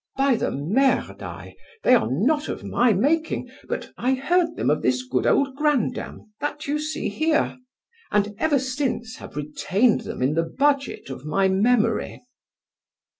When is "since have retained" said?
8.57-10.01